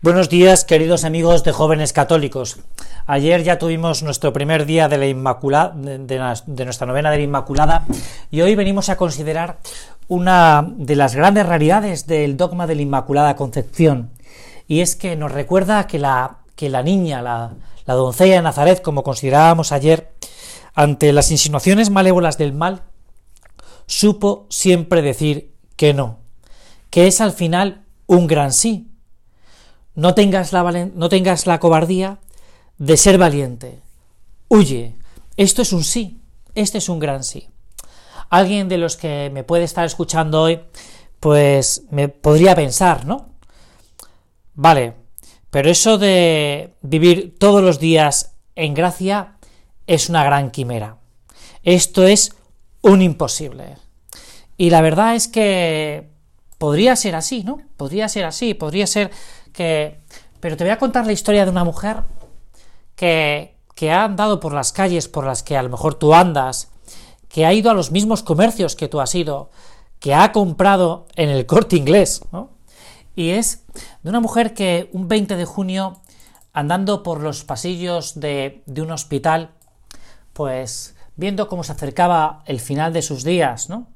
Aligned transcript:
Buenos 0.00 0.28
días, 0.28 0.64
queridos 0.64 1.02
amigos 1.02 1.42
de 1.42 1.50
jóvenes 1.50 1.92
católicos. 1.92 2.60
Ayer 3.06 3.42
ya 3.42 3.58
tuvimos 3.58 4.04
nuestro 4.04 4.32
primer 4.32 4.64
día 4.64 4.88
de 4.88 4.96
la 4.96 5.08
Inmaculada, 5.08 5.74
de, 5.74 6.64
nuestra 6.64 6.86
novena 6.86 7.10
de 7.10 7.16
la 7.16 7.22
Inmaculada, 7.24 7.84
y 8.30 8.40
hoy 8.42 8.54
venimos 8.54 8.90
a 8.90 8.96
considerar 8.96 9.58
una 10.06 10.64
de 10.76 10.94
las 10.94 11.16
grandes 11.16 11.46
realidades 11.46 12.06
del 12.06 12.36
dogma 12.36 12.68
de 12.68 12.76
la 12.76 12.82
Inmaculada 12.82 13.34
Concepción, 13.34 14.12
y 14.68 14.82
es 14.82 14.94
que 14.94 15.16
nos 15.16 15.32
recuerda 15.32 15.88
que 15.88 15.98
la, 15.98 16.38
que 16.54 16.68
la 16.68 16.84
niña, 16.84 17.20
la 17.20 17.56
doncella 17.84 18.36
de 18.36 18.42
Nazaret, 18.42 18.80
como 18.80 19.02
considerábamos 19.02 19.72
ayer, 19.72 20.12
ante 20.74 21.12
las 21.12 21.32
insinuaciones 21.32 21.90
malévolas 21.90 22.38
del 22.38 22.52
mal, 22.52 22.82
supo 23.86 24.46
siempre 24.48 25.02
decir 25.02 25.56
que 25.74 25.92
no, 25.92 26.20
que 26.88 27.08
es 27.08 27.20
al 27.20 27.32
final 27.32 27.82
un 28.06 28.28
gran 28.28 28.52
sí, 28.52 28.87
no 29.98 30.14
tengas 30.14 30.52
la, 30.52 30.62
no 30.94 31.08
tengas 31.08 31.48
la 31.48 31.58
cobardía 31.58 32.18
de 32.78 32.96
ser 32.96 33.18
valiente. 33.18 33.80
Huye. 34.46 34.94
Esto 35.36 35.62
es 35.62 35.72
un 35.72 35.82
sí. 35.82 36.20
Este 36.54 36.78
es 36.78 36.88
un 36.88 37.00
gran 37.00 37.24
sí. 37.24 37.48
Alguien 38.30 38.68
de 38.68 38.78
los 38.78 38.96
que 38.96 39.28
me 39.34 39.42
puede 39.42 39.64
estar 39.64 39.84
escuchando 39.84 40.42
hoy, 40.42 40.60
pues 41.18 41.82
me 41.90 42.08
podría 42.08 42.54
pensar, 42.54 43.06
¿no? 43.06 43.30
Vale, 44.54 44.94
pero 45.50 45.68
eso 45.68 45.98
de 45.98 46.74
vivir 46.80 47.36
todos 47.36 47.60
los 47.60 47.80
días 47.80 48.36
en 48.54 48.74
gracia 48.74 49.36
es 49.88 50.08
una 50.08 50.22
gran 50.22 50.52
quimera. 50.52 50.98
Esto 51.64 52.06
es 52.06 52.36
un 52.82 53.02
imposible. 53.02 53.78
Y 54.56 54.70
la 54.70 54.80
verdad 54.80 55.16
es 55.16 55.26
que 55.26 56.08
podría 56.58 56.94
ser 56.94 57.16
así, 57.16 57.42
¿no? 57.42 57.62
Podría 57.76 58.08
ser 58.08 58.26
así, 58.26 58.54
podría 58.54 58.86
ser 58.86 59.10
pero 60.40 60.56
te 60.56 60.64
voy 60.64 60.70
a 60.70 60.78
contar 60.78 61.06
la 61.06 61.12
historia 61.12 61.44
de 61.44 61.50
una 61.50 61.64
mujer 61.64 62.02
que, 62.94 63.54
ha 63.90 64.04
andado 64.04 64.40
por 64.40 64.52
las 64.52 64.72
calles 64.72 65.08
por 65.08 65.24
las 65.24 65.42
que 65.42 65.56
a 65.56 65.62
lo 65.62 65.68
mejor 65.68 65.94
tú 65.94 66.14
andas, 66.14 66.68
que 67.28 67.46
ha 67.46 67.52
ido 67.52 67.70
a 67.70 67.74
los 67.74 67.92
mismos 67.92 68.22
comercios 68.22 68.74
que 68.74 68.88
tú 68.88 69.00
has 69.00 69.14
ido, 69.14 69.50
que 70.00 70.14
ha 70.14 70.32
comprado 70.32 71.06
en 71.14 71.28
el 71.28 71.46
corte 71.46 71.76
inglés, 71.76 72.22
¿no? 72.32 72.50
Y 73.14 73.30
es 73.30 73.64
de 74.02 74.10
una 74.10 74.20
mujer 74.20 74.54
que 74.54 74.88
un 74.92 75.08
20 75.08 75.36
de 75.36 75.44
junio, 75.44 76.00
andando 76.52 77.02
por 77.02 77.20
los 77.20 77.44
pasillos 77.44 78.18
de, 78.20 78.62
de 78.66 78.82
un 78.82 78.90
hospital, 78.92 79.50
pues 80.32 80.94
viendo 81.16 81.48
cómo 81.48 81.64
se 81.64 81.72
acercaba 81.72 82.42
el 82.46 82.60
final 82.60 82.92
de 82.92 83.02
sus 83.02 83.24
días, 83.24 83.68
¿no? 83.68 83.88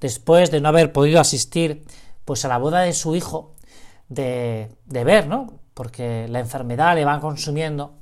Después 0.00 0.50
de 0.50 0.60
no 0.60 0.68
haber 0.68 0.92
podido 0.92 1.20
asistir 1.20 1.84
pues 2.24 2.44
a 2.44 2.48
la 2.48 2.58
boda 2.58 2.80
de 2.80 2.92
su 2.92 3.16
hijo, 3.16 3.54
de, 4.08 4.70
ver, 4.86 5.26
¿no? 5.26 5.60
Porque 5.74 6.26
la 6.28 6.40
enfermedad 6.40 6.94
le 6.94 7.04
va 7.04 7.20
consumiendo, 7.20 7.94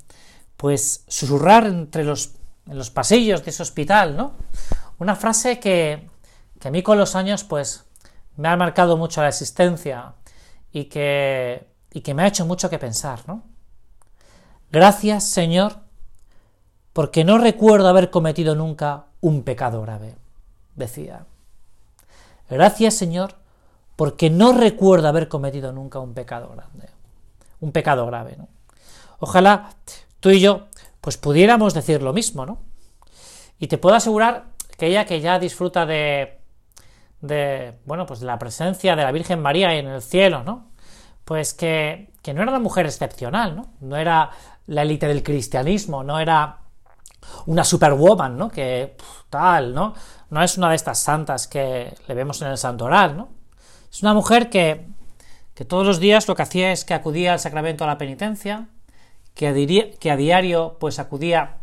pues 0.55 1.03
susurrar 1.07 1.65
entre 1.65 2.03
los, 2.03 2.35
los 2.65 2.89
pasillos 2.89 3.43
de 3.43 3.51
ese 3.51 3.63
hospital, 3.63 4.15
¿no? 4.15 4.33
Una 4.99 5.15
frase 5.15 5.59
que, 5.59 6.09
que 6.59 6.67
a 6.67 6.71
mí 6.71 6.81
con 6.81 6.97
los 6.97 7.15
años, 7.15 7.43
pues, 7.43 7.85
me 8.35 8.47
ha 8.47 8.55
marcado 8.55 8.97
mucho 8.97 9.21
la 9.21 9.29
existencia 9.29 10.13
y 10.71 10.85
que, 10.85 11.67
y 11.91 12.01
que 12.01 12.13
me 12.13 12.23
ha 12.23 12.27
hecho 12.27 12.45
mucho 12.45 12.69
que 12.69 12.79
pensar, 12.79 13.19
¿no? 13.27 13.43
Gracias, 14.71 15.23
Señor, 15.23 15.77
porque 16.93 17.23
no 17.23 17.37
recuerdo 17.37 17.87
haber 17.87 18.09
cometido 18.09 18.55
nunca 18.55 19.05
un 19.21 19.43
pecado 19.43 19.81
grave, 19.81 20.15
decía. 20.75 21.25
Gracias, 22.49 22.95
Señor, 22.95 23.35
porque 23.97 24.29
no 24.29 24.53
recuerdo 24.53 25.09
haber 25.09 25.27
cometido 25.27 25.73
nunca 25.73 25.99
un 25.99 26.13
pecado 26.13 26.49
grande, 26.49 26.87
un 27.59 27.73
pecado 27.73 28.05
grave, 28.05 28.35
¿no? 28.37 28.47
Ojalá 29.19 29.71
tú 30.19 30.29
y 30.29 30.39
yo, 30.39 30.67
pues 31.01 31.17
pudiéramos 31.17 31.73
decir 31.73 32.01
lo 32.03 32.13
mismo, 32.13 32.45
¿no? 32.45 32.59
Y 33.59 33.67
te 33.67 33.79
puedo 33.79 33.95
asegurar 33.95 34.45
que 34.77 34.85
ella 34.85 35.05
que 35.05 35.19
ya 35.19 35.39
disfruta 35.39 35.87
de, 35.87 36.39
de 37.21 37.73
bueno, 37.85 38.05
pues 38.05 38.19
de 38.19 38.27
la 38.27 38.37
presencia 38.37 38.95
de 38.95 39.01
la 39.01 39.11
Virgen 39.11 39.41
María 39.41 39.73
en 39.73 39.87
el 39.87 40.03
cielo, 40.03 40.43
¿no? 40.43 40.67
Pues 41.25 41.55
que, 41.55 42.13
que 42.21 42.35
no 42.35 42.43
era 42.43 42.51
una 42.51 42.59
mujer 42.59 42.85
excepcional, 42.85 43.55
¿no? 43.55 43.73
No 43.81 43.97
era 43.97 44.29
la 44.67 44.83
élite 44.83 45.07
del 45.07 45.23
cristianismo, 45.23 46.03
no 46.03 46.19
era 46.19 46.59
una 47.47 47.63
superwoman, 47.63 48.37
¿no? 48.37 48.49
Que 48.49 48.95
tal, 49.31 49.73
¿no? 49.73 49.95
No 50.29 50.43
es 50.43 50.55
una 50.55 50.69
de 50.69 50.75
estas 50.75 50.99
santas 50.99 51.47
que 51.47 51.95
le 52.07 52.13
vemos 52.13 52.43
en 52.43 52.49
el 52.49 52.59
santoral, 52.59 53.17
¿no? 53.17 53.36
Es 53.97 54.03
una 54.03 54.13
mujer 54.13 54.51
que, 54.51 54.85
que 55.55 55.65
todos 55.65 55.83
los 55.83 55.99
días 55.99 56.27
lo 56.27 56.35
que 56.35 56.43
hacía 56.43 56.71
es 56.71 56.85
que 56.85 56.93
acudía 56.93 57.33
al 57.33 57.39
sacramento 57.39 57.83
a 57.83 57.87
la 57.87 57.97
penitencia, 57.97 58.67
que 59.33 59.47
a, 59.47 60.15
diario 60.15 60.77
pues 60.79 60.99
acudía 60.99 61.57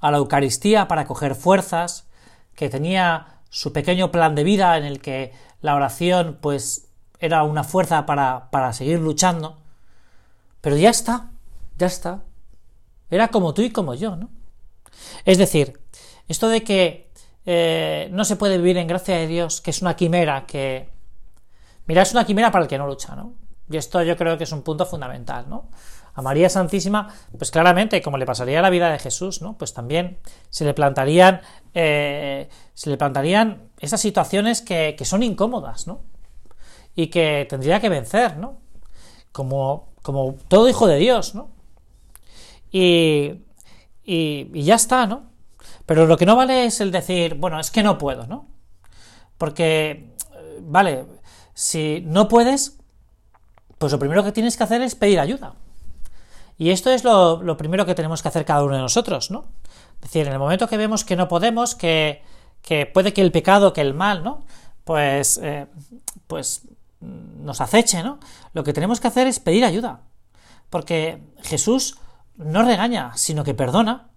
a 0.00 0.10
la 0.10 0.16
Eucaristía 0.16 0.88
para 0.88 1.04
coger 1.04 1.36
fuerzas, 1.36 2.08
que 2.56 2.68
tenía 2.68 3.38
su 3.50 3.72
pequeño 3.72 4.10
plan 4.10 4.34
de 4.34 4.42
vida 4.42 4.76
en 4.76 4.82
el 4.82 5.00
que 5.00 5.32
la 5.60 5.76
oración 5.76 6.38
pues 6.42 6.88
era 7.20 7.44
una 7.44 7.62
fuerza 7.62 8.04
para, 8.04 8.50
para 8.50 8.72
seguir 8.72 8.98
luchando, 8.98 9.58
pero 10.60 10.76
ya 10.76 10.90
está, 10.90 11.30
ya 11.78 11.86
está. 11.86 12.24
Era 13.10 13.28
como 13.28 13.54
tú 13.54 13.62
y 13.62 13.70
como 13.70 13.94
yo, 13.94 14.16
¿no? 14.16 14.28
Es 15.24 15.38
decir, 15.38 15.78
esto 16.26 16.48
de 16.48 16.64
que 16.64 17.12
eh, 17.46 18.08
no 18.10 18.24
se 18.24 18.34
puede 18.34 18.56
vivir 18.56 18.76
en 18.76 18.88
gracia 18.88 19.18
de 19.18 19.28
Dios, 19.28 19.60
que 19.60 19.70
es 19.70 19.82
una 19.82 19.94
quimera, 19.94 20.46
que 20.46 20.90
Mira, 21.86 22.02
es 22.02 22.12
una 22.12 22.24
quimera 22.24 22.50
para 22.50 22.64
el 22.64 22.68
que 22.68 22.78
no 22.78 22.86
lucha, 22.86 23.14
¿no? 23.16 23.34
Y 23.70 23.76
esto 23.76 24.02
yo 24.02 24.16
creo 24.16 24.36
que 24.36 24.44
es 24.44 24.52
un 24.52 24.62
punto 24.62 24.86
fundamental, 24.86 25.48
¿no? 25.48 25.70
A 26.14 26.20
María 26.20 26.50
Santísima, 26.50 27.08
pues 27.38 27.50
claramente, 27.50 28.02
como 28.02 28.18
le 28.18 28.26
pasaría 28.26 28.60
la 28.60 28.68
vida 28.68 28.90
de 28.90 28.98
Jesús, 28.98 29.40
¿no? 29.40 29.56
Pues 29.56 29.72
también 29.72 30.18
se 30.50 30.64
le 30.64 30.74
plantarían, 30.74 31.40
eh, 31.72 32.50
se 32.74 32.90
le 32.90 32.98
plantarían 32.98 33.70
esas 33.80 34.00
situaciones 34.00 34.60
que, 34.60 34.96
son 35.04 35.22
incómodas, 35.22 35.86
¿no? 35.86 36.02
Y 36.94 37.06
que 37.06 37.46
tendría 37.48 37.80
que 37.80 37.88
vencer, 37.88 38.36
¿no? 38.36 38.58
Como, 39.32 39.94
como 40.02 40.34
todo 40.48 40.68
hijo 40.68 40.86
de 40.86 40.96
Dios, 40.96 41.34
¿no? 41.34 41.50
Y, 42.70 43.44
y, 44.04 44.50
y 44.52 44.62
ya 44.64 44.74
está, 44.74 45.06
¿no? 45.06 45.30
Pero 45.86 46.06
lo 46.06 46.16
que 46.18 46.26
no 46.26 46.36
vale 46.36 46.66
es 46.66 46.80
el 46.80 46.90
decir, 46.90 47.34
bueno, 47.36 47.58
es 47.58 47.70
que 47.70 47.82
no 47.82 47.96
puedo, 47.96 48.26
¿no? 48.26 48.48
Porque, 49.38 50.14
eh, 50.34 50.58
vale, 50.60 51.06
si 51.54 52.02
no 52.06 52.28
puedes, 52.28 52.78
pues 53.78 53.92
lo 53.92 53.98
primero 53.98 54.24
que 54.24 54.32
tienes 54.32 54.56
que 54.56 54.64
hacer 54.64 54.82
es 54.82 54.94
pedir 54.94 55.20
ayuda. 55.20 55.54
Y 56.58 56.70
esto 56.70 56.90
es 56.90 57.04
lo, 57.04 57.56
primero 57.56 57.86
que 57.86 57.94
tenemos 57.94 58.22
que 58.22 58.28
hacer 58.28 58.44
cada 58.44 58.62
uno 58.62 58.76
de 58.76 58.82
nosotros, 58.82 59.30
¿no? 59.30 59.46
Es 59.96 60.02
decir, 60.02 60.26
en 60.26 60.32
el 60.32 60.38
momento 60.38 60.68
que 60.68 60.76
vemos 60.76 61.04
que 61.04 61.16
no 61.16 61.28
podemos, 61.28 61.74
que, 61.74 62.22
puede 62.92 63.12
que 63.12 63.22
el 63.22 63.32
pecado, 63.32 63.72
que 63.72 63.80
el 63.80 63.94
mal, 63.94 64.22
¿no? 64.22 64.44
Pues, 64.84 65.38
eh, 65.42 65.66
pues 66.26 66.62
nos 67.00 67.60
aceche, 67.60 68.02
¿no? 68.02 68.18
Lo 68.52 68.64
que 68.64 68.72
tenemos 68.72 69.00
que 69.00 69.08
hacer 69.08 69.26
es 69.26 69.40
pedir 69.40 69.64
ayuda. 69.64 70.00
Porque 70.70 71.22
Jesús 71.42 71.98
no 72.36 72.62
regaña, 72.62 73.12
sino 73.16 73.44
que 73.44 73.54
perdona 73.54 74.12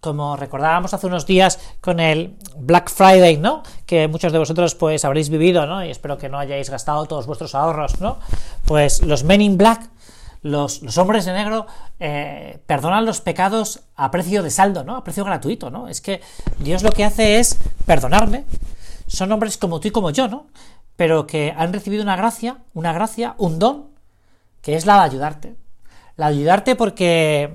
como 0.00 0.36
recordábamos 0.36 0.94
hace 0.94 1.06
unos 1.06 1.26
días 1.26 1.58
con 1.80 2.00
el 2.00 2.36
Black 2.56 2.90
Friday, 2.90 3.36
¿no? 3.36 3.62
Que 3.88 4.06
muchos 4.06 4.32
de 4.32 4.38
vosotros 4.38 4.74
pues 4.74 5.06
habréis 5.06 5.30
vivido, 5.30 5.64
¿no? 5.64 5.82
Y 5.82 5.90
espero 5.90 6.18
que 6.18 6.28
no 6.28 6.38
hayáis 6.38 6.68
gastado 6.68 7.06
todos 7.06 7.26
vuestros 7.26 7.54
ahorros, 7.54 8.02
¿no? 8.02 8.18
Pues 8.66 9.02
los 9.02 9.24
Men 9.24 9.40
in 9.40 9.56
Black, 9.56 9.88
los, 10.42 10.82
hombres 10.98 11.24
de 11.24 11.32
negro, 11.32 11.66
eh, 11.98 12.60
perdonan 12.66 13.06
los 13.06 13.22
pecados 13.22 13.80
a 13.96 14.10
precio 14.10 14.42
de 14.42 14.50
saldo, 14.50 14.84
¿no? 14.84 14.94
A 14.94 15.04
precio 15.04 15.24
gratuito, 15.24 15.70
¿no? 15.70 15.88
Es 15.88 16.02
que 16.02 16.20
Dios 16.58 16.82
lo 16.82 16.92
que 16.92 17.02
hace 17.02 17.38
es 17.38 17.58
perdonarme. 17.86 18.44
Son 19.06 19.32
hombres 19.32 19.56
como 19.56 19.80
tú 19.80 19.88
y 19.88 19.90
como 19.90 20.10
yo, 20.10 20.28
¿no? 20.28 20.48
Pero 20.96 21.26
que 21.26 21.54
han 21.56 21.72
recibido 21.72 22.02
una 22.02 22.16
gracia, 22.16 22.58
una 22.74 22.92
gracia, 22.92 23.36
un 23.38 23.58
don, 23.58 23.86
que 24.60 24.76
es 24.76 24.84
la 24.84 24.96
de 24.96 25.00
ayudarte. 25.00 25.54
La 26.16 26.28
de 26.28 26.36
ayudarte 26.36 26.76
porque 26.76 27.54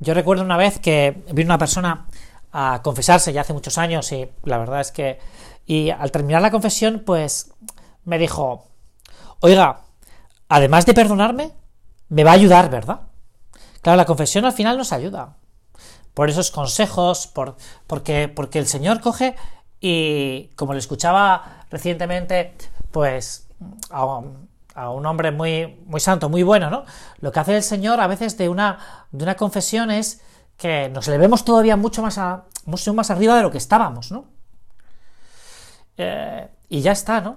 yo 0.00 0.12
recuerdo 0.12 0.44
una 0.44 0.58
vez 0.58 0.78
que 0.80 1.22
vino 1.32 1.48
una 1.48 1.58
persona 1.58 2.08
a 2.52 2.80
confesarse 2.82 3.32
ya 3.32 3.40
hace 3.40 3.54
muchos 3.54 3.78
años 3.78 4.12
y 4.12 4.28
la 4.44 4.58
verdad 4.58 4.80
es 4.80 4.92
que... 4.92 5.18
Y 5.66 5.90
al 5.90 6.10
terminar 6.10 6.42
la 6.42 6.50
confesión, 6.50 7.02
pues 7.04 7.52
me 8.04 8.18
dijo, 8.18 8.68
oiga, 9.40 9.80
además 10.48 10.86
de 10.86 10.94
perdonarme, 10.94 11.52
me 12.08 12.24
va 12.24 12.32
a 12.32 12.34
ayudar, 12.34 12.70
¿verdad? 12.70 13.00
Claro, 13.80 13.96
la 13.96 14.04
confesión 14.04 14.44
al 14.44 14.52
final 14.52 14.76
nos 14.76 14.92
ayuda. 14.92 15.36
Por 16.14 16.28
esos 16.28 16.50
consejos, 16.50 17.26
por, 17.26 17.56
porque, 17.86 18.28
porque 18.28 18.58
el 18.58 18.66
Señor 18.66 19.00
coge 19.00 19.34
y, 19.80 20.50
como 20.56 20.74
le 20.74 20.78
escuchaba 20.78 21.64
recientemente, 21.70 22.54
pues 22.90 23.48
a 23.90 24.90
un 24.90 25.06
hombre 25.06 25.30
muy, 25.30 25.80
muy 25.86 26.00
santo, 26.00 26.28
muy 26.28 26.42
bueno, 26.42 26.70
¿no? 26.70 26.84
Lo 27.20 27.32
que 27.32 27.40
hace 27.40 27.56
el 27.56 27.62
Señor 27.62 28.00
a 28.00 28.06
veces 28.06 28.36
de 28.38 28.48
una, 28.48 28.78
de 29.10 29.24
una 29.24 29.36
confesión 29.36 29.90
es 29.90 30.20
que 30.56 30.88
nos 30.88 31.08
elevemos 31.08 31.44
todavía 31.44 31.76
mucho 31.76 32.02
más, 32.02 32.18
a, 32.18 32.44
mucho 32.66 32.94
más 32.94 33.10
arriba 33.10 33.36
de 33.36 33.42
lo 33.42 33.50
que 33.50 33.58
estábamos, 33.58 34.12
¿no? 34.12 34.26
Eh, 35.96 36.48
y 36.68 36.80
ya 36.80 36.92
está, 36.92 37.20
¿no? 37.20 37.36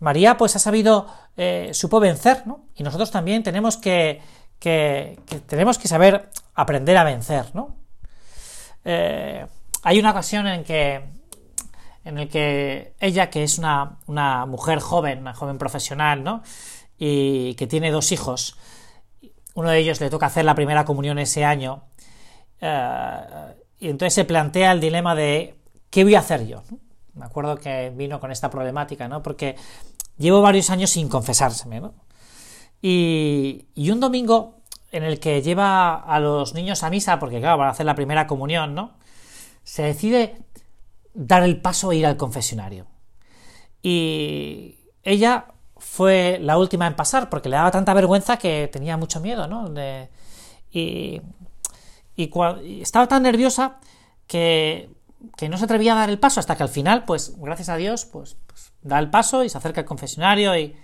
María 0.00 0.36
pues 0.36 0.56
ha 0.56 0.58
sabido, 0.58 1.06
eh, 1.36 1.70
supo 1.72 2.00
vencer, 2.00 2.46
¿no? 2.46 2.66
Y 2.74 2.82
nosotros 2.82 3.10
también 3.10 3.42
tenemos 3.42 3.76
que, 3.76 4.20
que, 4.58 5.18
tenemos 5.46 5.78
que 5.78 5.88
saber 5.88 6.30
aprender 6.54 6.96
a 6.96 7.04
vencer, 7.04 7.54
¿no? 7.54 7.76
Eh, 8.84 9.46
hay 9.82 9.98
una 9.98 10.10
ocasión 10.10 10.46
en 10.46 10.64
que 10.64 11.22
en 12.04 12.18
el 12.18 12.28
que 12.28 12.94
ella, 12.98 13.30
que 13.30 13.44
es 13.44 13.58
una, 13.58 13.98
una 14.06 14.44
mujer 14.44 14.80
joven, 14.80 15.20
una 15.20 15.34
joven 15.34 15.56
profesional, 15.56 16.24
¿no? 16.24 16.42
Y 16.98 17.54
que 17.54 17.68
tiene 17.68 17.92
dos 17.92 18.10
hijos, 18.10 18.58
uno 19.54 19.70
de 19.70 19.78
ellos 19.78 20.00
le 20.00 20.10
toca 20.10 20.26
hacer 20.26 20.44
la 20.44 20.56
primera 20.56 20.84
comunión 20.84 21.20
ese 21.20 21.44
año, 21.44 21.84
y 23.78 23.88
entonces 23.88 24.14
se 24.14 24.24
plantea 24.24 24.72
el 24.72 24.80
dilema 24.80 25.14
de 25.14 25.56
¿qué 25.90 26.02
voy 26.02 26.16
a 26.16 26.20
hacer 26.20 26.46
yo? 26.46 26.62
Me 27.22 27.26
acuerdo 27.26 27.56
que 27.56 27.92
vino 27.94 28.18
con 28.18 28.32
esta 28.32 28.50
problemática, 28.50 29.06
¿no? 29.06 29.22
Porque 29.22 29.54
llevo 30.18 30.42
varios 30.42 30.70
años 30.70 30.90
sin 30.90 31.08
confesárseme, 31.08 31.80
¿no? 31.80 31.94
Y, 32.82 33.68
y 33.76 33.92
un 33.92 34.00
domingo 34.00 34.56
en 34.90 35.04
el 35.04 35.20
que 35.20 35.40
lleva 35.40 35.94
a 35.94 36.18
los 36.18 36.52
niños 36.52 36.82
a 36.82 36.90
misa, 36.90 37.20
porque 37.20 37.38
claro, 37.38 37.58
van 37.58 37.68
a 37.68 37.70
hacer 37.70 37.86
la 37.86 37.94
primera 37.94 38.26
comunión, 38.26 38.74
¿no? 38.74 38.94
Se 39.62 39.82
decide 39.82 40.36
dar 41.14 41.44
el 41.44 41.60
paso 41.60 41.90
a 41.90 41.94
ir 41.94 42.06
al 42.06 42.16
confesionario. 42.16 42.86
Y 43.82 44.78
ella 45.04 45.46
fue 45.76 46.40
la 46.40 46.58
última 46.58 46.88
en 46.88 46.96
pasar 46.96 47.30
porque 47.30 47.48
le 47.48 47.54
daba 47.54 47.70
tanta 47.70 47.94
vergüenza 47.94 48.36
que 48.36 48.68
tenía 48.72 48.96
mucho 48.96 49.20
miedo, 49.20 49.46
¿no? 49.46 49.72
y, 50.72 51.22
estaba 52.80 53.06
tan 53.06 53.22
nerviosa 53.22 53.78
que, 54.26 54.90
no 55.48 55.58
se 55.58 55.64
atrevía 55.64 55.92
a 55.92 55.96
dar 55.96 56.10
el 56.10 56.18
paso 56.18 56.40
hasta 56.40 56.56
que 56.56 56.62
al 56.62 56.68
final, 56.68 57.04
pues 57.04 57.34
gracias 57.38 57.68
a 57.68 57.76
Dios, 57.76 58.04
pues, 58.04 58.36
pues 58.46 58.72
da 58.82 58.98
el 58.98 59.10
paso 59.10 59.44
y 59.44 59.48
se 59.48 59.58
acerca 59.58 59.80
al 59.80 59.86
confesionario 59.86 60.56
y, 60.56 60.76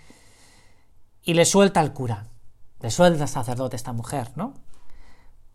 y 1.22 1.34
le 1.34 1.44
suelta 1.44 1.80
al 1.80 1.92
cura, 1.92 2.26
le 2.80 2.90
suelta 2.90 3.24
al 3.24 3.28
sacerdote 3.28 3.76
esta 3.76 3.92
mujer, 3.92 4.30
¿no? 4.36 4.54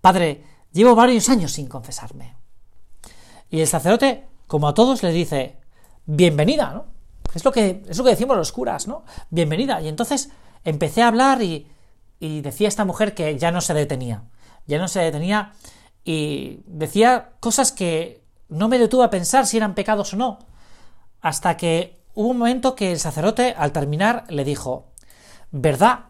Padre, 0.02 0.44
llevo 0.72 0.96
varios 0.96 1.30
años 1.30 1.54
sin 1.54 1.68
confesarme. 1.68 2.36
Y 3.50 3.62
el 3.62 3.68
sacerdote, 3.68 4.28
como 4.48 4.68
a 4.68 4.74
todos, 4.74 5.04
le 5.04 5.12
dice, 5.12 5.58
bienvenida, 6.06 6.72
¿no? 6.74 6.86
Es 7.34 7.46
lo 7.46 7.52
que, 7.52 7.84
es 7.88 7.98
lo 7.98 8.04
que 8.04 8.12
decimos 8.12 8.38
los 8.38 8.52
curas, 8.52 8.88
¿no? 8.88 9.06
Bienvenida. 9.30 9.82
Y 9.82 9.88
entonces 9.88 10.30
empecé 10.64 11.02
a 11.02 11.08
hablar 11.08 11.42
y, 11.42 11.68
y 12.20 12.42
decía 12.42 12.68
esta 12.68 12.86
mujer 12.86 13.16
que 13.16 13.38
ya 13.38 13.52
no 13.52 13.62
se 13.62 13.74
detenía. 13.74 14.24
Ya 14.68 14.78
no 14.78 14.88
se 14.88 15.00
detenía 15.02 15.54
y 16.04 16.62
decía 16.66 17.34
cosas 17.40 17.72
que 17.72 18.23
no 18.54 18.68
me 18.68 18.80
detuve 18.80 19.04
a 19.04 19.10
pensar 19.10 19.46
si 19.46 19.58
eran 19.58 19.76
pecados 19.76 20.14
o 20.14 20.18
no. 20.18 20.40
Hasta 21.22 21.58
que 21.58 22.02
hubo 22.14 22.30
un 22.30 22.38
momento 22.38 22.76
que 22.76 22.92
el 22.92 23.00
sacerdote, 23.00 23.54
al 23.58 23.72
terminar, 23.72 24.26
le 24.30 24.44
dijo, 24.44 24.92
¿verdad 25.52 26.06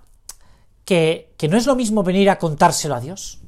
que, 0.86 1.34
que 1.38 1.48
no 1.48 1.57
es 1.57 1.66
lo 1.66 1.75
mismo 1.75 2.04
venir 2.04 2.30
a 2.30 2.38
contárselo 2.38 2.95
a 2.95 3.00
Dios? 3.00 3.42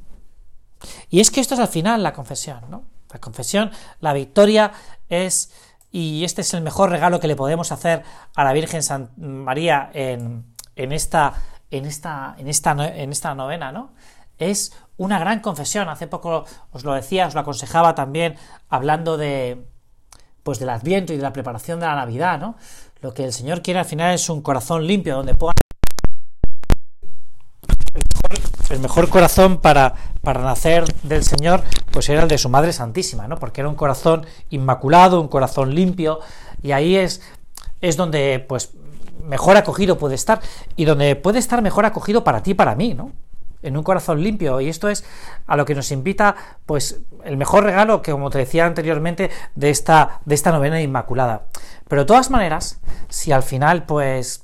Y 1.09 1.19
es 1.19 1.31
que 1.31 1.41
esto 1.41 1.55
es 1.55 1.59
al 1.59 1.67
final 1.67 2.03
la 2.03 2.13
confesión, 2.13 2.61
¿no? 2.69 2.83
La 3.11 3.19
confesión, 3.19 3.71
la 3.99 4.13
victoria 4.13 4.71
es 5.09 5.51
y 5.95 6.25
este 6.25 6.41
es 6.41 6.53
el 6.53 6.61
mejor 6.61 6.89
regalo 6.89 7.21
que 7.21 7.27
le 7.27 7.37
podemos 7.37 7.71
hacer 7.71 8.03
a 8.35 8.43
la 8.43 8.51
Virgen 8.51 8.83
San 8.83 9.11
María 9.15 9.89
en, 9.93 10.43
esta, 10.75 11.35
en, 11.71 11.85
esta, 11.85 12.35
en, 12.37 12.49
esta, 12.49 12.71
en 12.73 13.11
esta 13.13 13.33
novena, 13.33 13.71
¿no? 13.71 13.93
Es 14.37 14.73
una 14.97 15.19
gran 15.19 15.39
confesión. 15.39 15.89
Hace 15.89 16.07
poco 16.07 16.45
os 16.71 16.83
lo 16.83 16.93
decía, 16.93 17.27
os 17.27 17.33
lo 17.33 17.41
aconsejaba 17.41 17.95
también 17.95 18.35
hablando 18.69 19.17
de 19.17 19.65
pues 20.43 20.59
del 20.59 20.69
Adviento 20.69 21.11
y 21.11 21.17
de 21.17 21.23
la 21.23 21.33
preparación 21.33 21.79
de 21.79 21.87
la 21.87 21.95
Navidad, 21.95 22.39
¿no? 22.39 22.55
Lo 23.01 23.13
que 23.13 23.25
el 23.25 23.33
Señor 23.33 23.63
quiere 23.63 23.79
al 23.79 23.85
final 23.85 24.13
es 24.13 24.29
un 24.29 24.41
corazón 24.41 24.85
limpio 24.85 25.15
donde 25.15 25.33
pueda 25.33 25.53
el 28.69 28.79
mejor 28.79 29.09
corazón 29.09 29.57
para, 29.57 29.93
para 30.21 30.41
nacer 30.41 30.85
del 31.03 31.23
Señor, 31.23 31.63
pues 31.91 32.09
era 32.09 32.23
el 32.23 32.27
de 32.27 32.37
su 32.37 32.49
Madre 32.49 32.73
Santísima, 32.73 33.27
¿no? 33.27 33.37
Porque 33.37 33.61
era 33.61 33.69
un 33.69 33.75
corazón 33.75 34.25
inmaculado, 34.49 35.21
un 35.21 35.27
corazón 35.27 35.73
limpio, 35.75 36.19
y 36.61 36.71
ahí 36.71 36.95
es, 36.95 37.21
es 37.81 37.95
donde, 37.97 38.43
pues, 38.47 38.71
mejor 39.23 39.57
acogido 39.57 39.97
puede 39.97 40.15
estar, 40.15 40.41
y 40.75 40.85
donde 40.85 41.15
puede 41.15 41.39
estar 41.39 41.61
mejor 41.61 41.85
acogido 41.85 42.23
para 42.23 42.41
ti 42.41 42.51
y 42.51 42.53
para 42.55 42.75
mí, 42.75 42.93
¿no? 42.93 43.11
En 43.65 43.77
un 43.77 43.83
corazón 43.83 44.21
limpio, 44.21 44.61
y 44.61 44.69
esto 44.69 44.89
es 44.89 45.05
a 45.47 45.57
lo 45.57 45.65
que 45.65 45.75
nos 45.75 45.91
invita, 45.91 46.35
pues, 46.65 47.01
el 47.23 47.37
mejor 47.37 47.63
regalo 47.63 48.01
que, 48.01 48.11
como 48.11 48.29
te 48.29 48.37
decía 48.37 48.65
anteriormente, 48.65 49.29
de 49.55 49.69
esta, 49.69 50.21
de 50.25 50.35
esta 50.35 50.51
novena 50.51 50.81
inmaculada. 50.81 51.47
Pero 51.87 52.03
de 52.03 52.05
todas 52.05 52.29
maneras, 52.29 52.79
si 53.09 53.31
al 53.31 53.43
final, 53.43 53.85
pues, 53.85 54.43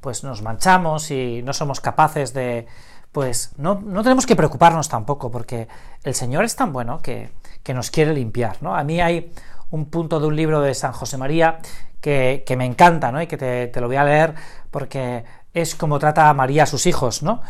pues 0.00 0.24
nos 0.24 0.42
manchamos 0.42 1.10
y 1.10 1.42
no 1.42 1.52
somos 1.52 1.80
capaces 1.80 2.32
de, 2.32 2.66
pues 3.12 3.52
no, 3.56 3.78
tenemos 4.02 4.26
que 4.26 4.36
preocuparnos 4.36 4.88
tampoco, 4.88 5.30
porque 5.30 5.68
el 6.04 6.14
Señor 6.14 6.44
es 6.44 6.56
tan 6.56 6.72
bueno 6.72 7.00
que, 7.00 7.30
nos 7.74 7.90
quiere 7.90 8.14
limpiar, 8.14 8.56
¿no? 8.62 8.74
A 8.74 8.82
mí 8.82 8.98
hay 8.98 9.30
un 9.68 9.90
punto 9.90 10.20
de 10.20 10.26
un 10.26 10.34
libro 10.34 10.62
de 10.62 10.72
San 10.72 10.92
José 10.92 11.18
María 11.18 11.58
que, 12.00 12.42
me 12.56 12.64
encanta, 12.64 13.12
¿no? 13.12 13.20
Y 13.20 13.26
que 13.26 13.36
te, 13.36 13.78
lo 13.78 13.88
voy 13.88 13.96
a 13.96 14.04
leer 14.04 14.34
porque 14.70 15.24
es 15.52 15.74
como 15.74 15.98
trata 15.98 16.30
a 16.30 16.32
María 16.32 16.62
a 16.62 16.66
sus 16.66 16.86
hijos, 16.86 17.22
¿no? 17.22 17.42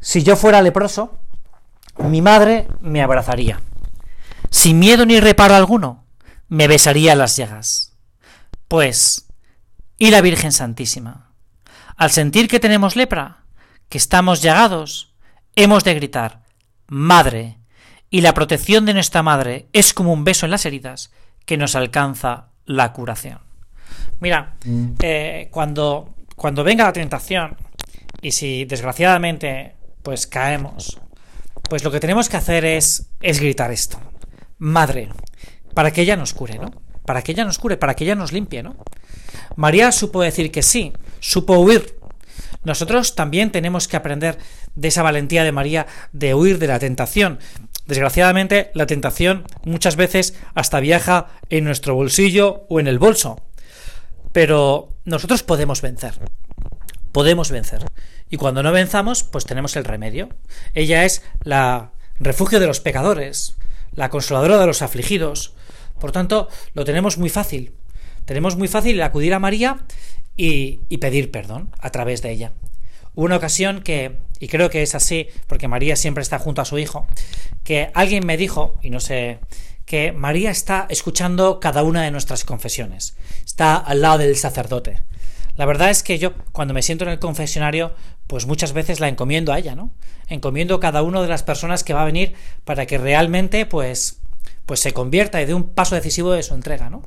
Si 0.00 0.22
yo 0.22 0.36
fuera 0.36 0.62
leproso, 0.62 1.18
mi 1.98 2.22
madre 2.22 2.68
me 2.80 3.02
abrazaría. 3.02 3.60
Sin 4.50 4.78
miedo 4.78 5.04
ni 5.04 5.20
reparo 5.20 5.54
alguno, 5.54 6.04
me 6.48 6.68
besaría 6.68 7.14
las 7.14 7.36
llagas. 7.36 7.96
Pues, 8.68 9.26
¿y 9.98 10.10
la 10.10 10.20
Virgen 10.20 10.52
Santísima? 10.52 11.32
Al 11.96 12.10
sentir 12.10 12.48
que 12.48 12.60
tenemos 12.60 12.96
lepra, 12.96 13.44
que 13.88 13.98
estamos 13.98 14.42
llagados, 14.42 15.14
hemos 15.56 15.84
de 15.84 15.94
gritar 15.94 16.42
Madre, 16.86 17.58
y 18.10 18.22
la 18.22 18.32
protección 18.32 18.86
de 18.86 18.94
nuestra 18.94 19.22
madre 19.22 19.68
es 19.74 19.92
como 19.92 20.12
un 20.12 20.24
beso 20.24 20.46
en 20.46 20.52
las 20.52 20.64
heridas 20.64 21.12
que 21.44 21.58
nos 21.58 21.74
alcanza 21.74 22.48
la 22.64 22.92
curación. 22.92 23.40
Mira, 24.20 24.54
mm. 24.64 24.92
eh, 25.00 25.48
cuando, 25.50 26.14
cuando 26.34 26.64
venga 26.64 26.84
la 26.84 26.92
tentación, 26.92 27.56
y 28.22 28.32
si 28.32 28.64
desgraciadamente 28.64 29.74
pues 30.02 30.26
caemos, 30.26 31.00
pues 31.68 31.84
lo 31.84 31.90
que 31.90 32.00
tenemos 32.00 32.28
que 32.28 32.36
hacer 32.36 32.64
es, 32.64 33.10
es 33.20 33.40
gritar 33.40 33.70
esto. 33.70 33.98
Madre, 34.58 35.08
para 35.74 35.92
que 35.92 36.02
ella 36.02 36.16
nos 36.16 36.34
cure, 36.34 36.58
¿no? 36.58 36.70
Para 37.04 37.22
que 37.22 37.32
ella 37.32 37.44
nos 37.44 37.58
cure, 37.58 37.76
para 37.76 37.94
que 37.94 38.04
ella 38.04 38.14
nos 38.14 38.32
limpie, 38.32 38.62
¿no? 38.62 38.76
María 39.56 39.92
supo 39.92 40.22
decir 40.22 40.50
que 40.50 40.62
sí, 40.62 40.92
supo 41.20 41.58
huir 41.58 41.98
nosotros 42.64 43.14
también 43.14 43.50
tenemos 43.50 43.88
que 43.88 43.96
aprender 43.96 44.38
de 44.74 44.88
esa 44.88 45.02
valentía 45.02 45.44
de 45.44 45.52
María 45.52 45.86
de 46.12 46.34
huir 46.34 46.58
de 46.58 46.66
la 46.66 46.78
tentación. 46.78 47.38
Desgraciadamente, 47.86 48.70
la 48.74 48.86
tentación 48.86 49.44
muchas 49.64 49.96
veces 49.96 50.34
hasta 50.54 50.80
viaja 50.80 51.28
en 51.48 51.64
nuestro 51.64 51.94
bolsillo 51.94 52.66
o 52.68 52.80
en 52.80 52.86
el 52.86 52.98
bolso. 52.98 53.40
Pero 54.32 54.96
nosotros 55.04 55.42
podemos 55.42 55.80
vencer. 55.80 56.14
Podemos 57.18 57.50
vencer. 57.50 57.84
Y 58.30 58.36
cuando 58.36 58.62
no 58.62 58.70
venzamos, 58.70 59.24
pues 59.24 59.44
tenemos 59.44 59.74
el 59.74 59.82
remedio. 59.82 60.28
Ella 60.72 61.04
es 61.04 61.24
la 61.42 61.90
refugio 62.20 62.60
de 62.60 62.68
los 62.68 62.78
pecadores, 62.78 63.56
la 63.92 64.08
consoladora 64.08 64.56
de 64.56 64.68
los 64.68 64.82
afligidos. 64.82 65.52
Por 65.98 66.12
tanto, 66.12 66.48
lo 66.74 66.84
tenemos 66.84 67.18
muy 67.18 67.28
fácil. 67.28 67.72
Tenemos 68.24 68.54
muy 68.54 68.68
fácil 68.68 69.02
acudir 69.02 69.34
a 69.34 69.40
María 69.40 69.78
y, 70.36 70.76
pedir 70.98 71.32
perdón 71.32 71.72
a 71.80 71.90
través 71.90 72.22
de 72.22 72.30
ella. 72.30 72.52
Hubo 73.16 73.24
una 73.24 73.38
ocasión 73.38 73.82
que, 73.82 74.18
y 74.38 74.46
creo 74.46 74.70
que 74.70 74.84
es 74.84 74.94
así, 74.94 75.26
porque 75.48 75.66
María 75.66 75.96
siempre 75.96 76.22
está 76.22 76.38
junto 76.38 76.62
a 76.62 76.66
su 76.66 76.78
hijo, 76.78 77.08
que 77.64 77.90
alguien 77.94 78.24
me 78.24 78.36
dijo, 78.36 78.78
y 78.80 78.90
no 78.90 79.00
sé, 79.00 79.40
que 79.86 80.12
María 80.12 80.52
está 80.52 80.86
escuchando 80.88 81.58
cada 81.58 81.82
una 81.82 82.04
de 82.04 82.12
nuestras 82.12 82.44
confesiones, 82.44 83.16
está 83.44 83.74
al 83.74 84.02
lado 84.02 84.18
del 84.18 84.36
sacerdote. 84.36 85.00
La 85.58 85.66
verdad 85.66 85.90
es 85.90 86.04
que 86.04 86.20
yo, 86.20 86.34
cuando 86.52 86.72
me 86.72 86.82
siento 86.82 87.04
en 87.04 87.10
el 87.10 87.18
confesionario, 87.18 87.92
pues 88.28 88.46
muchas 88.46 88.72
veces 88.72 89.00
la 89.00 89.08
encomiendo 89.08 89.52
a 89.52 89.58
ella, 89.58 89.74
¿no? 89.74 89.90
Encomiendo 90.28 90.76
a 90.76 90.80
cada 90.80 91.02
una 91.02 91.20
de 91.20 91.26
las 91.26 91.42
personas 91.42 91.82
que 91.82 91.92
va 91.92 92.02
a 92.02 92.04
venir 92.04 92.34
para 92.64 92.86
que 92.86 92.96
realmente, 92.96 93.66
pues, 93.66 94.20
pues 94.66 94.78
se 94.78 94.92
convierta 94.92 95.42
y 95.42 95.46
dé 95.46 95.54
un 95.54 95.70
paso 95.70 95.96
decisivo 95.96 96.30
de 96.30 96.44
su 96.44 96.54
entrega, 96.54 96.90
¿no? 96.90 97.02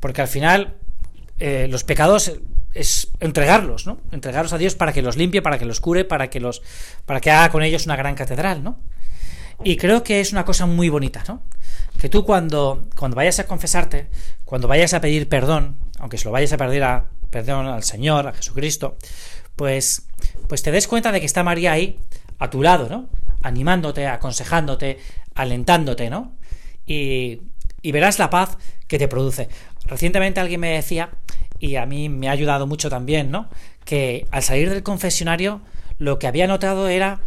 Porque 0.00 0.22
al 0.22 0.26
final, 0.26 0.74
eh, 1.38 1.68
los 1.70 1.84
pecados 1.84 2.32
es 2.74 3.12
entregarlos, 3.20 3.86
¿no? 3.86 4.00
Entregarlos 4.10 4.52
a 4.52 4.58
Dios 4.58 4.74
para 4.74 4.92
que 4.92 5.00
los 5.00 5.16
limpie, 5.16 5.40
para 5.40 5.56
que 5.56 5.64
los 5.64 5.78
cure, 5.78 6.04
para 6.04 6.30
que 6.30 6.40
los, 6.40 6.62
para 7.06 7.20
que 7.20 7.30
haga 7.30 7.52
con 7.52 7.62
ellos 7.62 7.86
una 7.86 7.94
gran 7.94 8.16
catedral, 8.16 8.64
¿no? 8.64 8.80
Y 9.62 9.76
creo 9.76 10.02
que 10.02 10.18
es 10.18 10.32
una 10.32 10.44
cosa 10.44 10.66
muy 10.66 10.88
bonita, 10.88 11.22
¿no? 11.28 11.44
Que 12.00 12.08
tú 12.08 12.24
cuando, 12.24 12.88
cuando 12.96 13.14
vayas 13.14 13.38
a 13.38 13.46
confesarte, 13.46 14.08
cuando 14.44 14.66
vayas 14.66 14.94
a 14.94 15.00
pedir 15.00 15.28
perdón, 15.28 15.76
aunque 16.00 16.18
se 16.18 16.24
lo 16.24 16.32
vayas 16.32 16.52
a 16.52 16.56
pedir 16.56 16.82
a 16.82 17.11
perdón 17.32 17.66
al 17.66 17.82
Señor, 17.82 18.28
a 18.28 18.32
Jesucristo, 18.34 18.96
pues, 19.56 20.06
pues 20.48 20.62
te 20.62 20.70
des 20.70 20.86
cuenta 20.86 21.10
de 21.10 21.18
que 21.18 21.26
está 21.26 21.42
María 21.42 21.72
ahí 21.72 21.98
a 22.38 22.50
tu 22.50 22.62
lado, 22.62 22.88
¿no? 22.88 23.08
Animándote, 23.42 24.06
aconsejándote, 24.06 24.98
alentándote, 25.34 26.10
¿no? 26.10 26.36
Y, 26.86 27.40
y 27.80 27.90
verás 27.90 28.18
la 28.18 28.30
paz 28.30 28.58
que 28.86 28.98
te 28.98 29.08
produce. 29.08 29.48
Recientemente 29.86 30.40
alguien 30.40 30.60
me 30.60 30.68
decía, 30.68 31.10
y 31.58 31.76
a 31.76 31.86
mí 31.86 32.08
me 32.08 32.28
ha 32.28 32.32
ayudado 32.32 32.66
mucho 32.66 32.90
también, 32.90 33.30
¿no? 33.30 33.48
Que 33.84 34.26
al 34.30 34.42
salir 34.42 34.68
del 34.68 34.82
confesionario 34.82 35.62
lo 35.98 36.18
que 36.18 36.26
había 36.26 36.46
notado 36.46 36.88
era 36.88 37.20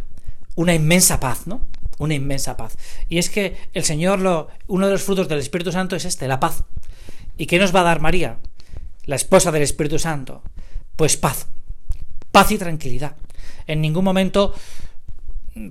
una 0.54 0.74
inmensa 0.74 1.18
paz, 1.18 1.46
¿no? 1.46 1.62
Una 1.98 2.14
inmensa 2.14 2.56
paz. 2.56 2.76
Y 3.08 3.18
es 3.18 3.28
que 3.28 3.56
el 3.72 3.84
Señor, 3.84 4.20
lo, 4.20 4.48
uno 4.68 4.86
de 4.86 4.92
los 4.92 5.02
frutos 5.02 5.28
del 5.28 5.40
Espíritu 5.40 5.72
Santo 5.72 5.96
es 5.96 6.04
este, 6.04 6.28
la 6.28 6.38
paz. 6.38 6.62
¿Y 7.36 7.46
qué 7.46 7.58
nos 7.58 7.74
va 7.74 7.80
a 7.80 7.84
dar 7.84 8.00
María, 8.00 8.38
la 9.06 9.16
esposa 9.16 9.50
del 9.50 9.62
Espíritu 9.62 9.98
Santo? 9.98 10.42
Pues 10.96 11.16
paz. 11.16 11.46
Paz 12.30 12.50
y 12.50 12.58
tranquilidad. 12.58 13.16
En 13.66 13.80
ningún 13.80 14.04
momento 14.04 14.54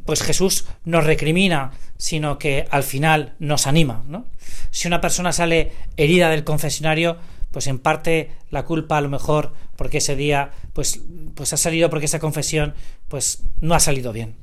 pues 0.06 0.24
Jesús 0.24 0.66
nos 0.84 1.04
recrimina, 1.04 1.72
sino 1.98 2.40
que 2.40 2.68
al 2.72 2.84
final 2.84 3.36
nos 3.40 3.68
anima, 3.68 4.04
¿no? 4.08 4.26
Si 4.72 4.88
una 4.88 5.02
persona 5.02 5.32
sale 5.32 5.72
herida 5.96 6.30
del 6.30 6.44
confesionario, 6.44 7.18
pues 7.52 7.68
en 7.68 7.80
parte 7.80 8.32
la 8.50 8.66
culpa 8.66 8.98
a 8.98 9.02
lo 9.02 9.10
mejor 9.10 9.54
porque 9.76 10.00
ese 10.00 10.16
día 10.16 10.52
pues 10.74 11.02
pues 11.36 11.54
ha 11.54 11.58
salido 11.58 11.90
porque 11.90 12.06
esa 12.06 12.20
confesión 12.20 12.74
pues 13.08 13.44
no 13.62 13.76
ha 13.76 13.80
salido 13.80 14.12
bien. 14.12 14.36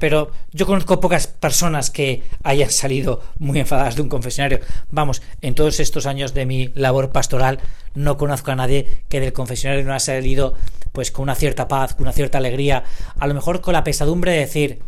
Pero 0.00 0.32
yo 0.50 0.66
conozco 0.66 0.98
pocas 0.98 1.28
personas 1.28 1.90
que 1.90 2.24
hayan 2.42 2.70
salido 2.70 3.22
muy 3.38 3.60
enfadadas 3.60 3.94
de 3.94 4.02
un 4.02 4.08
confesionario. 4.08 4.58
Vamos, 4.90 5.22
en 5.42 5.54
todos 5.54 5.78
estos 5.78 6.06
años 6.06 6.34
de 6.34 6.46
mi 6.46 6.72
labor 6.74 7.12
pastoral 7.12 7.60
no 7.94 8.16
conozco 8.16 8.50
a 8.50 8.56
nadie 8.56 8.88
que 9.08 9.20
del 9.20 9.32
confesionario 9.32 9.84
no 9.84 9.92
haya 9.92 10.00
salido 10.00 10.54
pues 10.92 11.12
con 11.12 11.24
una 11.24 11.34
cierta 11.36 11.68
paz, 11.68 11.94
con 11.94 12.02
una 12.02 12.12
cierta 12.12 12.38
alegría, 12.38 12.82
a 13.18 13.26
lo 13.28 13.34
mejor 13.34 13.60
con 13.60 13.74
la 13.74 13.84
pesadumbre 13.84 14.32
de 14.32 14.38
decir, 14.38 14.80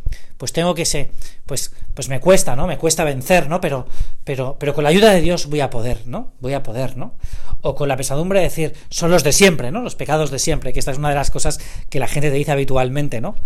pues 0.42 0.52
tengo 0.52 0.75
que 0.75 0.84
ser, 0.84 1.12
pues, 1.46 1.72
pues 1.94 2.08
me 2.08 2.18
cuesta, 2.18 2.56
¿no? 2.56 2.66
Me 2.66 2.76
cuesta 2.76 3.04
vencer, 3.04 3.49
¿no? 3.49 3.61
Pero, 3.61 3.87
pero, 4.25 4.56
pero 4.58 4.75
con 4.75 4.82
la 4.82 4.90
ayuda 4.90 5.12
de 5.12 5.20
Dios 5.20 5.46
voy 5.46 5.61
a 5.61 5.70
poder, 5.70 6.00
¿no? 6.06 6.32
Voy 6.40 6.52
a 6.52 6.64
poder, 6.64 6.96
¿no? 6.96 7.14
O 7.61 7.76
con 7.76 7.87
la 7.87 7.96
pesadumbre 7.96 8.40
de 8.40 8.46
decir, 8.46 8.75
son 8.88 9.12
los 9.12 9.22
de 9.22 9.30
siempre, 9.30 9.70
¿no? 9.70 9.82
Los 9.82 9.94
pecados 9.94 10.32
de 10.32 10.40
siempre, 10.40 10.72
que 10.72 10.80
esta 10.80 10.90
es 10.90 10.99
una 10.99 11.11
de 11.11 11.14
las 11.14 11.30
cosas 11.30 11.61
que 11.88 12.00
la 12.00 12.08
gente 12.08 12.28
te 12.28 12.34
dice 12.34 12.50
habitualmente, 12.50 13.20
¿no? 13.20 13.37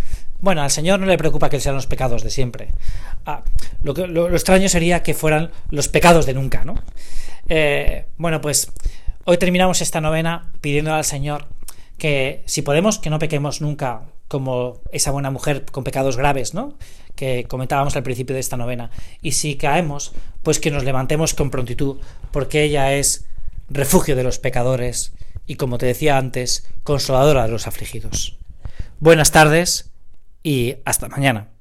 Bueno, 0.40 0.62
al 0.62 0.70
Señor 0.70 0.98
no 0.98 1.04
le 1.04 1.18
preocupa 1.18 1.50
que 1.50 1.60
sean 1.60 1.74
los 1.74 1.86
pecados 1.86 2.22
de 2.22 2.30
siempre. 2.30 2.68
Ah, 3.26 3.42
lo, 3.82 3.92
que, 3.92 4.06
lo, 4.06 4.30
extraño 4.32 4.70
sería 4.70 5.02
que 5.02 5.12
fueran 5.12 5.50
los 5.68 5.88
pecados 5.88 6.24
de 6.24 6.32
nunca, 6.32 6.64
¿no? 6.64 6.76
Eh, 7.46 8.06
bueno, 8.16 8.40
pues 8.40 8.72
hoy 9.26 9.36
terminamos 9.36 9.82
esta 9.82 10.00
novena 10.00 10.50
pidiéndole 10.62 10.96
al 10.96 11.04
Señor 11.04 11.46
que 11.98 12.42
si 12.46 12.62
podemos, 12.62 12.98
que 12.98 13.10
no 13.10 13.18
pequemos 13.18 13.60
nunca 13.60 14.04
como 14.28 14.80
esa 14.92 15.10
buena 15.10 15.30
mujer 15.30 15.64
con 15.70 15.84
pecados 15.84 16.16
graves, 16.16 16.54
¿no? 16.54 16.74
Que 17.14 17.44
comentábamos 17.48 17.96
al 17.96 18.02
principio 18.02 18.34
de 18.34 18.40
esta 18.40 18.56
novena. 18.56 18.90
Y 19.22 19.32
si 19.32 19.56
caemos, 19.56 20.12
pues 20.42 20.60
que 20.60 20.70
nos 20.70 20.84
levantemos 20.84 21.34
con 21.34 21.50
prontitud, 21.50 21.98
porque 22.32 22.62
ella 22.62 22.92
es 22.92 23.26
refugio 23.68 24.16
de 24.16 24.24
los 24.24 24.38
pecadores 24.38 25.12
y, 25.46 25.56
como 25.56 25.78
te 25.78 25.86
decía 25.86 26.18
antes, 26.18 26.68
consoladora 26.82 27.44
de 27.44 27.50
los 27.50 27.66
afligidos. 27.66 28.38
Buenas 29.00 29.32
tardes 29.32 29.90
y 30.42 30.76
hasta 30.84 31.08
mañana. 31.08 31.55